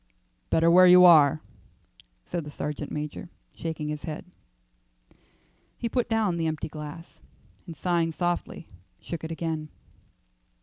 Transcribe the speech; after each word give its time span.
"Better 0.49 0.71
where 0.71 0.87
you 0.87 1.05
are," 1.05 1.41
said 2.25 2.43
the 2.43 2.49
sergeant 2.49 2.89
major, 2.91 3.29
shaking 3.53 3.87
his 3.89 4.01
head. 4.05 4.25
He 5.77 5.87
put 5.89 6.09
down 6.09 6.37
the 6.37 6.47
empty 6.47 6.69
glass, 6.69 7.21
and 7.67 7.77
sighing 7.77 8.11
softly, 8.11 8.67
shook 8.99 9.23
it 9.23 9.29
again. 9.29 9.69